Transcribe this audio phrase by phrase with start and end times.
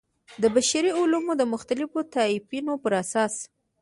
[0.41, 3.33] د بشري علومو مختلفو طیفونو پر اساس.